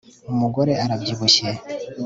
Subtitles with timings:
[0.31, 1.49] Umugore arabyibushye